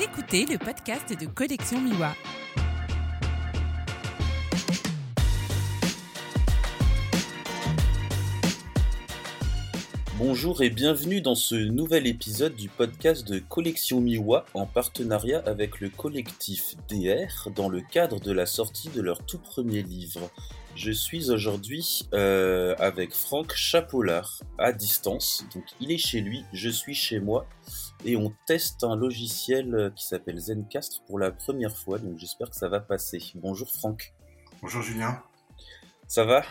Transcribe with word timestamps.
Écoutez 0.00 0.46
le 0.46 0.58
podcast 0.58 1.12
de 1.18 1.26
Collection 1.26 1.80
Miwa. 1.80 2.14
Bonjour 10.18 10.62
et 10.62 10.70
bienvenue 10.70 11.20
dans 11.20 11.34
ce 11.34 11.54
nouvel 11.54 12.06
épisode 12.06 12.54
du 12.54 12.68
podcast 12.68 13.28
de 13.28 13.38
Collection 13.38 14.00
Miwa 14.00 14.46
en 14.54 14.66
partenariat 14.66 15.42
avec 15.46 15.80
le 15.80 15.90
collectif 15.90 16.74
DR 16.88 17.50
dans 17.54 17.68
le 17.68 17.80
cadre 17.80 18.18
de 18.18 18.32
la 18.32 18.46
sortie 18.46 18.88
de 18.88 19.02
leur 19.02 19.24
tout 19.24 19.38
premier 19.38 19.82
livre. 19.82 20.30
Je 20.74 20.90
suis 20.90 21.30
aujourd'hui 21.30 22.08
euh, 22.14 22.74
avec 22.78 23.14
Franck 23.14 23.54
Chapollard 23.54 24.40
à 24.58 24.72
distance. 24.72 25.44
Donc 25.54 25.64
il 25.80 25.92
est 25.92 25.98
chez 25.98 26.20
lui, 26.20 26.44
je 26.52 26.70
suis 26.70 26.94
chez 26.94 27.20
moi 27.20 27.46
et 28.04 28.16
on 28.16 28.34
teste 28.46 28.82
un 28.82 28.96
logiciel 28.96 29.92
qui 29.94 30.06
s'appelle 30.06 30.38
Zencastre 30.38 31.02
pour 31.06 31.18
la 31.18 31.30
première 31.30 31.76
fois. 31.76 31.98
Donc 31.98 32.18
j'espère 32.18 32.50
que 32.50 32.56
ça 32.56 32.68
va 32.68 32.80
passer. 32.80 33.22
Bonjour 33.34 33.70
Franck. 33.70 34.14
Bonjour 34.62 34.82
Julien. 34.82 35.22
Ça 36.08 36.24
va? 36.24 36.42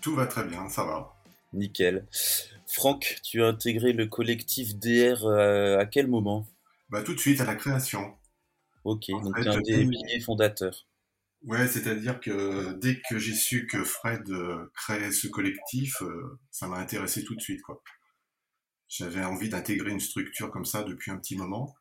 Tout 0.00 0.14
va 0.14 0.26
très 0.26 0.44
bien, 0.44 0.68
ça 0.68 0.84
va. 0.84 1.14
Nickel. 1.52 2.06
Franck, 2.66 3.20
tu 3.22 3.42
as 3.42 3.46
intégré 3.46 3.92
le 3.92 4.06
collectif 4.06 4.76
DR 4.76 5.24
euh, 5.24 5.78
à 5.78 5.86
quel 5.86 6.08
moment? 6.08 6.46
Bah 6.90 7.02
tout 7.02 7.14
de 7.14 7.20
suite 7.20 7.40
à 7.40 7.44
la 7.44 7.54
création. 7.54 8.14
Ok, 8.82 9.06
En 9.12 9.20
donc 9.20 9.36
tu 9.36 9.44
es 9.44 9.48
un 9.48 9.60
des 9.60 9.84
milliers 9.84 10.20
fondateurs. 10.20 10.86
Ouais, 11.44 11.68
c'est-à-dire 11.68 12.20
que 12.20 12.72
dès 12.78 13.00
que 13.00 13.18
j'ai 13.18 13.34
su 13.34 13.66
que 13.66 13.84
Fred 13.84 14.28
euh, 14.30 14.70
créait 14.74 15.12
ce 15.12 15.28
collectif, 15.28 16.00
euh, 16.02 16.38
ça 16.50 16.66
m'a 16.68 16.78
intéressé 16.78 17.22
tout 17.22 17.34
de 17.34 17.40
suite, 17.40 17.60
quoi. 17.62 17.82
J'avais 18.88 19.24
envie 19.24 19.50
d'intégrer 19.50 19.90
une 19.90 20.00
structure 20.00 20.50
comme 20.50 20.64
ça 20.64 20.84
depuis 20.84 21.10
un 21.10 21.18
petit 21.18 21.36
moment. 21.36 21.74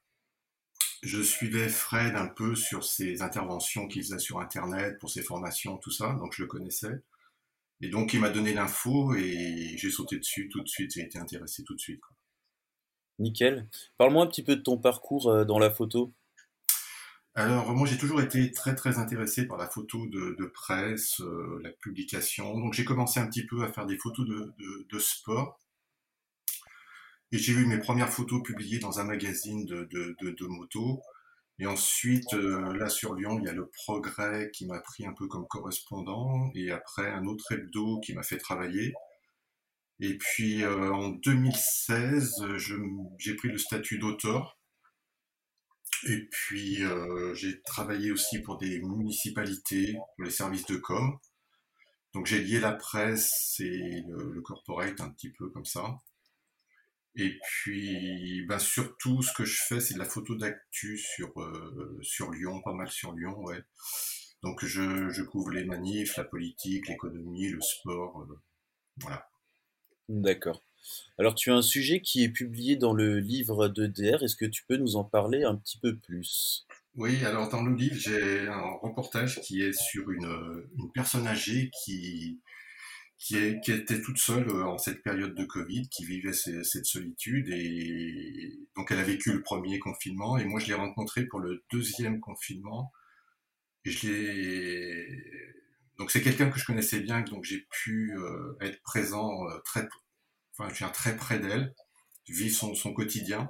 Je 1.01 1.21
suivais 1.21 1.69
Fred 1.69 2.15
un 2.15 2.27
peu 2.27 2.55
sur 2.55 2.83
ses 2.83 3.21
interventions 3.21 3.87
qu'il 3.87 4.03
faisait 4.03 4.19
sur 4.19 4.39
Internet, 4.39 4.99
pour 4.99 5.09
ses 5.09 5.21
formations, 5.21 5.77
tout 5.77 5.91
ça, 5.91 6.13
donc 6.13 6.33
je 6.35 6.41
le 6.41 6.47
connaissais. 6.47 7.01
Et 7.81 7.89
donc 7.89 8.13
il 8.13 8.19
m'a 8.19 8.29
donné 8.29 8.53
l'info 8.53 9.13
et 9.15 9.75
j'ai 9.77 9.91
sauté 9.91 10.17
dessus 10.17 10.49
tout 10.49 10.61
de 10.61 10.67
suite, 10.67 10.93
j'ai 10.93 11.01
été 11.01 11.19
intéressé 11.19 11.63
tout 11.63 11.75
de 11.75 11.79
suite. 11.79 11.99
quoi. 12.01 12.15
Nickel. 13.19 13.67
Parle-moi 13.97 14.23
un 14.23 14.27
petit 14.27 14.43
peu 14.43 14.55
de 14.55 14.61
ton 14.61 14.77
parcours 14.77 15.29
euh, 15.29 15.45
dans 15.45 15.59
la 15.59 15.69
photo. 15.69 16.13
Alors, 17.35 17.73
moi, 17.75 17.87
j'ai 17.87 17.97
toujours 17.97 18.21
été 18.21 18.51
très, 18.51 18.73
très 18.75 18.97
intéressé 18.97 19.45
par 19.47 19.57
la 19.57 19.67
photo 19.67 20.07
de, 20.07 20.45
presse, 20.47 21.21
euh, 21.21 21.59
la 21.63 21.69
publication. 21.71 22.57
Donc, 22.59 22.73
j'ai 22.73 22.85
commencé 22.85 23.19
un 23.19 23.27
petit 23.27 23.45
peu 23.45 23.63
à 23.63 23.71
faire 23.71 23.85
des 23.85 23.97
photos 23.97 24.27
de, 24.27 24.99
sport. 24.99 25.59
Et 27.33 27.37
j'ai 27.37 27.51
eu 27.53 27.65
mes 27.65 27.79
premières 27.79 28.09
photos 28.11 28.41
publiées 28.43 28.79
dans 28.79 28.99
un 28.99 29.03
magazine 29.03 29.65
de, 29.65 30.47
moto. 30.47 31.01
Et 31.59 31.65
ensuite, 31.67 32.33
euh, 32.33 32.73
là, 32.77 32.89
sur 32.89 33.15
Lyon, 33.15 33.39
il 33.39 33.45
y 33.45 33.49
a 33.49 33.53
le 33.53 33.67
Progrès 33.67 34.49
qui 34.51 34.65
m'a 34.65 34.79
pris 34.79 35.05
un 35.05 35.13
peu 35.13 35.27
comme 35.27 35.47
correspondant. 35.47 36.51
Et 36.55 36.71
après, 36.71 37.11
un 37.11 37.25
autre 37.25 37.51
hebdo 37.51 37.99
qui 37.99 38.13
m'a 38.13 38.23
fait 38.23 38.37
travailler. 38.37 38.93
Et 39.99 40.17
puis, 40.19 40.63
euh, 40.63 40.91
en 40.93 41.09
2016, 41.09 42.45
je 42.57 42.75
m- 42.75 43.07
j'ai 43.17 43.35
pris 43.35 43.47
le 43.49 43.57
statut 43.57 43.97
d'auteur. 43.97 44.57
Et 46.05 46.27
puis, 46.29 46.83
euh, 46.83 47.33
j'ai 47.33 47.61
travaillé 47.61 48.11
aussi 48.11 48.39
pour 48.39 48.57
des 48.57 48.81
municipalités, 48.81 49.93
pour 50.15 50.25
les 50.25 50.31
services 50.31 50.65
de 50.65 50.75
com. 50.75 51.17
Donc, 52.13 52.25
j'ai 52.25 52.39
lié 52.43 52.59
la 52.59 52.73
presse 52.73 53.55
et 53.59 54.03
le, 54.07 54.41
corporate 54.41 54.99
un 55.01 55.09
petit 55.09 55.31
peu 55.31 55.49
comme 55.49 55.65
ça. 55.65 56.01
Et 57.15 57.39
puis, 57.43 58.45
ben, 58.47 58.59
surtout, 58.59 59.21
ce 59.21 59.33
que 59.33 59.45
je 59.45 59.61
fais, 59.67 59.79
c'est 59.79 59.93
de 59.93 59.99
la 59.99 60.05
photo 60.05 60.35
d'actu 60.35 60.97
sur, 60.97 61.39
euh, 61.41 61.97
sur 62.01 62.31
Lyon, 62.31 62.61
pas 62.63 62.73
mal 62.73 62.89
sur 62.89 63.13
Lyon, 63.13 63.39
ouais. 63.39 63.61
Donc, 64.41 64.65
je, 64.65 65.09
je 65.09 65.23
couvre 65.23 65.51
les 65.51 65.63
manifs, 65.63 66.17
la 66.17 66.25
politique, 66.25 66.87
l'économie, 66.87 67.49
le 67.49 67.61
sport, 67.61 68.21
euh, 68.21 68.41
voilà. 68.97 69.29
D'accord. 70.09 70.61
Alors 71.17 71.35
tu 71.35 71.51
as 71.51 71.55
un 71.55 71.61
sujet 71.61 72.01
qui 72.01 72.23
est 72.23 72.29
publié 72.29 72.75
dans 72.75 72.93
le 72.93 73.19
livre 73.19 73.67
de 73.67 73.87
DR. 73.87 74.23
Est-ce 74.23 74.35
que 74.35 74.45
tu 74.45 74.63
peux 74.67 74.77
nous 74.77 74.95
en 74.95 75.03
parler 75.03 75.43
un 75.43 75.55
petit 75.55 75.77
peu 75.77 75.95
plus? 75.95 76.65
Oui, 76.95 77.23
alors 77.25 77.49
dans 77.49 77.63
le 77.63 77.75
livre, 77.75 77.95
j'ai 77.95 78.47
un 78.47 78.71
reportage 78.81 79.41
qui 79.41 79.63
est 79.63 79.73
sur 79.73 80.11
une, 80.11 80.67
personne 80.93 81.25
âgée 81.25 81.71
qui, 81.83 82.39
était 83.31 84.01
toute 84.01 84.17
seule 84.19 84.47
euh, 84.49 84.65
en 84.65 84.77
cette 84.77 85.01
période 85.01 85.33
de 85.33 85.45
Covid, 85.45 85.87
qui 85.89 86.05
vivait 86.05 86.33
cette 86.33 86.85
solitude. 86.85 87.49
Et 87.49 88.59
donc 88.75 88.91
elle 88.91 88.99
a 88.99 89.03
vécu 89.03 89.33
le 89.33 89.41
premier 89.41 89.79
confinement 89.79 90.37
et 90.37 90.45
moi 90.45 90.59
je 90.59 90.67
l'ai 90.67 90.73
rencontrée 90.73 91.25
pour 91.25 91.39
le 91.39 91.63
deuxième 91.71 92.19
confinement. 92.19 92.91
Donc 95.97 96.11
c'est 96.11 96.21
quelqu'un 96.21 96.49
que 96.49 96.59
je 96.59 96.65
connaissais 96.65 96.99
bien, 96.99 97.21
donc 97.21 97.43
j'ai 97.43 97.65
pu 97.71 98.15
euh, 98.17 98.55
être 98.61 98.81
présent 98.83 99.47
euh, 99.49 99.57
très, 99.65 99.87
enfin, 100.57 100.69
je 100.69 100.79
viens 100.79 100.89
très 100.89 101.15
près 101.15 101.39
d'elle, 101.39 101.73
vivre 102.27 102.55
son, 102.55 102.75
son 102.75 102.93
quotidien. 102.93 103.49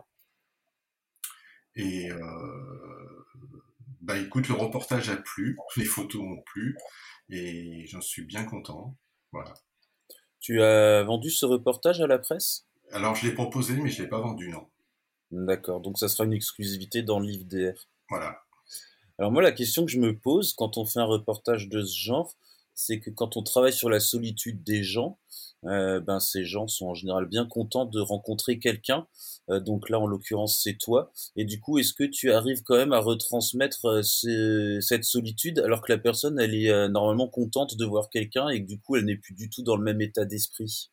Et 1.75 2.11
euh, 2.11 3.25
bah 4.01 4.17
écoute, 4.17 4.47
le 4.47 4.55
reportage 4.55 5.09
a 5.09 5.17
plu, 5.17 5.57
les 5.77 5.85
photos 5.85 6.21
ont 6.21 6.41
plu, 6.41 6.77
et 7.29 7.85
j'en 7.87 8.01
suis 8.01 8.23
bien 8.23 8.43
content. 8.43 8.95
Voilà. 9.31 9.53
Tu 10.39 10.61
as 10.61 11.03
vendu 11.03 11.29
ce 11.31 11.45
reportage 11.45 12.01
à 12.01 12.07
la 12.07 12.19
presse? 12.19 12.67
Alors 12.91 13.15
je 13.15 13.25
l'ai 13.25 13.33
proposé, 13.33 13.75
mais 13.77 13.89
je 13.89 14.03
l'ai 14.03 14.09
pas 14.09 14.19
vendu, 14.19 14.49
non. 14.49 14.67
D'accord, 15.31 15.79
donc 15.81 15.97
ça 15.97 16.09
sera 16.09 16.25
une 16.25 16.33
exclusivité 16.33 17.01
dans 17.01 17.19
le 17.19 17.27
livre 17.27 17.45
DR. 17.45 17.87
Voilà. 18.09 18.43
Alors 19.17 19.31
moi, 19.31 19.41
la 19.41 19.51
question 19.51 19.85
que 19.85 19.91
je 19.91 19.99
me 19.99 20.15
pose 20.15 20.53
quand 20.53 20.77
on 20.77 20.85
fait 20.85 20.99
un 20.99 21.05
reportage 21.05 21.69
de 21.69 21.83
ce 21.83 21.97
genre, 21.97 22.35
c'est 22.75 22.99
que 22.99 23.09
quand 23.09 23.37
on 23.37 23.43
travaille 23.43 23.73
sur 23.73 23.89
la 23.89 23.99
solitude 23.99 24.63
des 24.63 24.83
gens, 24.83 25.19
euh, 25.65 26.01
ben 26.01 26.19
ces 26.19 26.43
gens 26.43 26.67
sont 26.67 26.87
en 26.87 26.93
général 26.93 27.25
bien 27.25 27.45
contents 27.45 27.85
de 27.85 27.99
rencontrer 28.01 28.59
quelqu'un. 28.59 29.07
Euh, 29.49 29.59
donc 29.59 29.89
là, 29.89 29.99
en 29.99 30.07
l'occurrence, 30.07 30.61
c'est 30.61 30.77
toi. 30.77 31.11
Et 31.35 31.45
du 31.45 31.59
coup, 31.59 31.77
est-ce 31.79 31.93
que 31.93 32.03
tu 32.03 32.31
arrives 32.31 32.63
quand 32.63 32.75
même 32.75 32.93
à 32.93 32.99
retransmettre 32.99 33.85
euh, 33.85 34.01
ce- 34.03 34.79
cette 34.81 35.03
solitude 35.05 35.59
alors 35.59 35.81
que 35.81 35.91
la 35.91 35.97
personne, 35.97 36.39
elle 36.39 36.55
est 36.55 36.89
normalement 36.89 37.27
contente 37.27 37.77
de 37.77 37.85
voir 37.85 38.09
quelqu'un 38.09 38.49
et 38.49 38.61
que 38.61 38.67
du 38.67 38.79
coup, 38.79 38.95
elle 38.95 39.05
n'est 39.05 39.17
plus 39.17 39.33
du 39.33 39.49
tout 39.49 39.63
dans 39.63 39.75
le 39.77 39.83
même 39.83 40.01
état 40.01 40.25
d'esprit? 40.25 40.91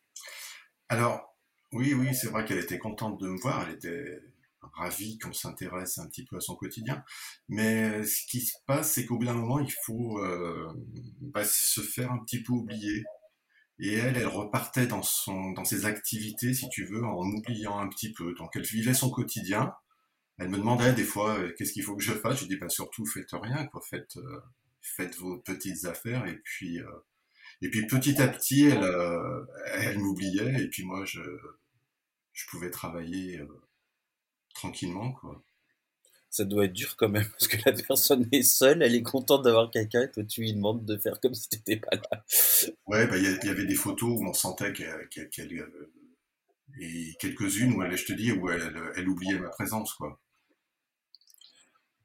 Alors, 0.89 1.37
oui, 1.73 1.95
oui, 1.95 2.15
c'est 2.15 2.29
vrai 2.29 2.45
qu'elle 2.45 2.59
était 2.59 2.79
contente 2.79 3.21
de 3.21 3.29
me 3.29 3.39
voir, 3.41 3.67
elle 3.69 3.75
était 3.77 4.21
ravie 4.75 5.19
qu'on 5.19 5.33
s'intéresse 5.33 5.99
un 5.99 6.07
petit 6.09 6.25
peu 6.25 6.37
à 6.37 6.41
son 6.41 6.57
quotidien. 6.57 7.03
Mais 7.49 8.05
ce 8.05 8.27
qui 8.27 8.41
se 8.41 8.55
passe, 8.67 8.93
c'est 8.93 9.07
qu'au 9.07 9.19
bout 9.19 9.27
d'un 9.27 9.35
moment, 9.35 9.61
il 9.61 9.73
faut 9.85 10.19
euh, 10.19 10.73
bah, 11.21 11.45
se 11.45 11.81
faire 11.81 12.13
un 12.13 12.19
petit 12.19 12.43
peu 12.43 12.53
oublier. 12.53 13.05
Et 13.79 13.95
elle, 13.95 14.17
elle 14.17 14.27
repartait 14.27 14.87
dans, 14.87 15.03
son, 15.03 15.53
dans 15.53 15.65
ses 15.65 15.87
activités, 15.87 16.53
si 16.53 16.69
tu 16.69 16.85
veux, 16.85 17.05
en 17.05 17.27
oubliant 17.27 17.79
un 17.79 17.89
petit 17.89 18.13
peu. 18.13 18.35
Donc 18.35 18.51
elle 18.55 18.65
vivait 18.65 18.95
son 18.95 19.11
quotidien. 19.11 19.73
Elle 20.39 20.49
me 20.51 20.59
demandait 20.59 20.93
des 20.93 21.05
fois 21.05 21.39
euh, 21.39 21.53
qu'est-ce 21.57 21.73
qu'il 21.73 21.83
faut 21.83 21.97
que 21.97 22.03
je 22.03 22.13
fasse? 22.13 22.41
Je 22.41 22.47
dis 22.47 22.57
bah 22.57 22.69
surtout 22.69 23.07
faites 23.07 23.33
rien, 23.33 23.67
quoi. 23.67 23.81
Faites, 23.89 24.17
euh, 24.17 24.41
faites 24.83 25.17
vos 25.17 25.39
petites 25.39 25.85
affaires 25.85 26.27
et 26.27 26.37
puis 26.45 26.81
euh, 26.81 27.07
et 27.63 27.71
puis 27.71 27.87
petit 27.87 28.21
à 28.21 28.29
petit 28.29 28.65
elle 28.67 28.83
euh, 28.83 29.45
elle 29.75 29.99
m'oubliait 29.99 30.63
et 30.63 30.69
puis 30.69 30.85
moi 30.85 31.05
je 31.05 31.21
je 32.33 32.47
pouvais 32.49 32.71
travailler 32.71 33.43
tranquillement 34.55 35.13
quoi. 35.13 35.43
Ça 36.31 36.45
doit 36.45 36.65
être 36.65 36.73
dur 36.73 36.97
quand 36.97 37.09
même 37.09 37.29
parce 37.39 37.49
que 37.49 37.57
la 37.67 37.73
personne 37.73 38.29
est 38.33 38.43
seule, 38.43 38.83
elle 38.83 38.95
est 38.95 39.03
contente 39.03 39.43
d'avoir 39.45 39.71
quelqu'un 39.71 40.03
et 40.03 40.11
toi, 40.11 40.25
tu 40.25 40.41
lui 40.41 40.53
demandes 40.55 40.85
de 40.85 40.97
faire 40.97 41.21
comme 41.21 41.35
si 41.35 41.49
t'étais 41.49 41.77
pas 41.77 41.97
là. 42.11 42.25
Ouais, 42.87 43.07
bah 43.07 43.17
il 43.17 43.25
y, 43.25 43.27
a- 43.27 43.39
il 43.43 43.47
y 43.47 43.51
avait 43.51 43.65
des 43.67 43.75
photos 43.75 44.21
où 44.21 44.25
on 44.27 44.33
sentait 44.35 44.73
qu'elle 44.73 44.89
euh, 44.89 45.91
et 46.81 47.15
quelques-unes 47.21 47.75
où 47.75 47.83
elle, 47.83 47.97
je 47.97 48.05
te 48.07 48.13
dis, 48.13 48.33
où 48.33 48.49
elle, 48.51 48.73
elle 48.97 49.09
oubliait 49.09 49.39
ma 49.39 49.49
présence 49.51 49.95
quoi. 49.95 50.21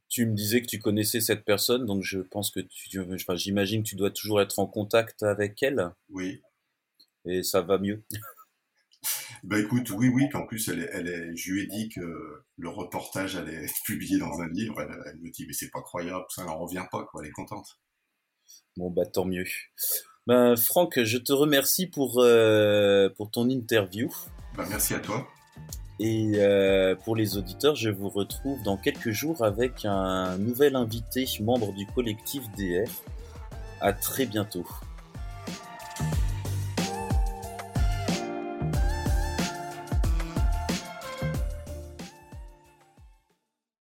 Tu 0.09 0.25
me 0.25 0.33
disais 0.33 0.63
que 0.63 0.68
tu 0.68 0.80
connaissais 0.80 1.21
cette 1.21 1.45
personne, 1.45 1.86
donc 1.86 2.01
je 2.01 2.18
pense 2.18 2.50
que 2.50 2.59
tu, 2.59 3.00
enfin, 3.00 3.36
j'imagine 3.36 3.83
que 3.83 3.89
tu 3.89 3.95
dois 3.95 4.09
toujours 4.09 4.41
être 4.41 4.57
en 4.57 4.65
contact 4.65 5.21
avec 5.21 5.62
elle 5.62 5.91
Oui. 6.09 6.41
et 7.25 7.44
ça 7.44 7.62
va 7.62 7.77
mieux. 7.77 8.03
Bah 9.45 9.59
écoute, 9.59 9.92
oui, 9.92 10.09
oui, 10.09 10.27
puis 10.27 10.38
en 10.39 10.47
plus, 10.47 10.68
elle 10.69 10.80
est, 10.80 10.89
elle 10.92 11.07
est, 11.07 11.36
je 11.36 11.51
lui 11.51 11.62
ai 11.62 11.68
dit 11.68 11.88
que 11.89 12.01
le 12.57 12.69
reportage 12.69 13.36
allait 13.36 13.65
être 13.65 13.74
publié 13.86 14.18
dans 14.18 14.42
un 14.42 14.50
livre. 14.50 14.81
Elle, 14.81 14.97
elle 15.06 15.19
me 15.19 15.30
dit, 15.30 15.45
mais 15.47 15.53
c'est 15.53 15.69
pas 15.69 15.81
croyable, 15.81 16.25
ça 16.30 16.44
n'en 16.45 16.57
revient 16.57 16.86
pas, 16.92 17.06
quoi. 17.06 17.21
Elle 17.21 17.30
est 17.30 17.31
contente. 17.31 17.80
Bon 18.75 18.89
bah 18.92 19.06
tant 19.06 19.25
mieux. 19.25 19.45
Ben 20.27 20.56
Franck, 20.56 21.00
je 21.03 21.18
te 21.18 21.31
remercie 21.31 21.88
pour 21.88 22.19
euh, 22.19 23.09
pour 23.15 23.30
ton 23.31 23.47
interview 23.50 24.12
Bah 24.57 24.65
merci 24.69 24.94
à 24.95 25.00
toi. 25.00 25.27
et 26.00 26.33
euh, 26.36 26.95
pour 26.95 27.15
les 27.15 27.38
auditeurs, 27.38 27.75
je 27.75 27.89
vous 27.89 28.09
retrouve 28.09 28.62
dans 28.63 28.77
quelques 28.77 29.12
jours 29.12 29.44
avec 29.44 29.86
un 29.86 30.38
nouvel 30.38 30.75
invité, 30.75 31.25
membre 31.41 31.71
du 31.74 31.86
collectif 31.88 32.44
DR. 32.57 32.89
À 33.81 33.94
très 33.94 34.25
bientôt. 34.25 34.65